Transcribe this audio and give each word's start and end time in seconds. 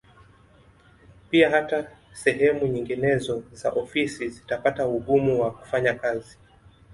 Pia 1.29 1.49
hata 1.49 1.87
sehemu 2.13 2.67
nyinginezo 2.67 3.43
za 3.51 3.69
ofisi 3.71 4.29
zitapata 4.29 4.87
ugumu 4.87 5.41
wa 5.41 5.51
kufanya 5.51 5.93
kazi 5.93 6.37